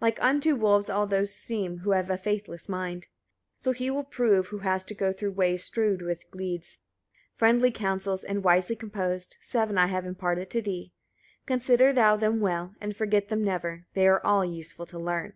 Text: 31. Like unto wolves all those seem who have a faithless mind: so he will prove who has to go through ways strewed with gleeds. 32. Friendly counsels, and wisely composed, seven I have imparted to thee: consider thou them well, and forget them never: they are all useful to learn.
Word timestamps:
31. 0.00 0.08
Like 0.10 0.20
unto 0.24 0.56
wolves 0.56 0.90
all 0.90 1.06
those 1.06 1.32
seem 1.32 1.78
who 1.78 1.92
have 1.92 2.10
a 2.10 2.18
faithless 2.18 2.68
mind: 2.68 3.06
so 3.60 3.70
he 3.70 3.90
will 3.92 4.02
prove 4.02 4.48
who 4.48 4.58
has 4.58 4.82
to 4.82 4.92
go 4.92 5.12
through 5.12 5.30
ways 5.30 5.62
strewed 5.62 6.02
with 6.02 6.28
gleeds. 6.32 6.78
32. 7.36 7.36
Friendly 7.36 7.70
counsels, 7.70 8.24
and 8.24 8.42
wisely 8.42 8.74
composed, 8.74 9.36
seven 9.40 9.78
I 9.78 9.86
have 9.86 10.04
imparted 10.04 10.50
to 10.50 10.62
thee: 10.62 10.94
consider 11.46 11.92
thou 11.92 12.16
them 12.16 12.40
well, 12.40 12.74
and 12.80 12.96
forget 12.96 13.28
them 13.28 13.44
never: 13.44 13.86
they 13.94 14.08
are 14.08 14.20
all 14.26 14.44
useful 14.44 14.84
to 14.86 14.98
learn. 14.98 15.34